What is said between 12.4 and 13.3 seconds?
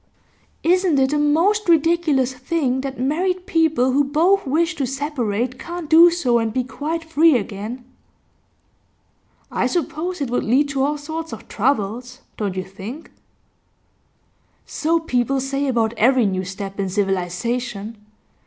you think?'